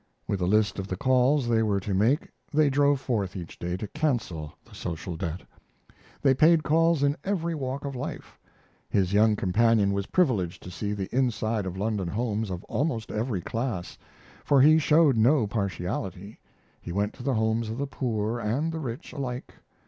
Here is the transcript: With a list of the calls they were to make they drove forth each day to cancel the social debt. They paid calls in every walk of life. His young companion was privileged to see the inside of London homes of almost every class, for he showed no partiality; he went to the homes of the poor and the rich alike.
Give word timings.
With 0.27 0.41
a 0.41 0.47
list 0.47 0.79
of 0.79 0.87
the 0.87 0.95
calls 0.97 1.47
they 1.47 1.61
were 1.61 1.79
to 1.81 1.93
make 1.93 2.31
they 2.51 2.71
drove 2.71 2.99
forth 2.99 3.35
each 3.35 3.59
day 3.59 3.77
to 3.77 3.87
cancel 3.89 4.51
the 4.65 4.73
social 4.73 5.15
debt. 5.15 5.41
They 6.23 6.33
paid 6.33 6.63
calls 6.63 7.03
in 7.03 7.15
every 7.23 7.53
walk 7.53 7.85
of 7.85 7.95
life. 7.95 8.39
His 8.89 9.13
young 9.13 9.35
companion 9.35 9.91
was 9.93 10.07
privileged 10.07 10.63
to 10.63 10.71
see 10.71 10.93
the 10.93 11.07
inside 11.15 11.67
of 11.67 11.77
London 11.77 12.07
homes 12.07 12.49
of 12.49 12.63
almost 12.63 13.11
every 13.11 13.41
class, 13.41 13.99
for 14.43 14.59
he 14.59 14.79
showed 14.79 15.17
no 15.17 15.45
partiality; 15.45 16.39
he 16.81 16.91
went 16.91 17.13
to 17.13 17.21
the 17.21 17.35
homes 17.35 17.69
of 17.69 17.77
the 17.77 17.85
poor 17.85 18.39
and 18.39 18.71
the 18.71 18.79
rich 18.79 19.13
alike. 19.13 19.53